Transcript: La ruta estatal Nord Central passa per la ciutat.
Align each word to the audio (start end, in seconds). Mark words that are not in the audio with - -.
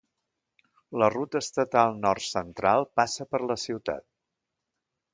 La 1.03 1.09
ruta 1.15 1.41
estatal 1.45 1.95
Nord 2.07 2.27
Central 2.31 2.89
passa 3.01 3.31
per 3.35 3.45
la 3.53 3.63
ciutat. 3.69 4.09